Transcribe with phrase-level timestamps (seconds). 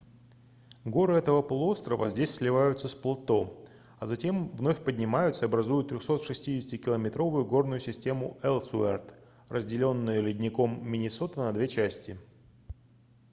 [0.83, 3.63] горы этого полуострова здесь сливаются с плато
[3.99, 9.13] а затем вновь поднимаются и образуют 360-километровую горную систему элсуэрт
[9.49, 12.17] разделённую ледником миннесота на две части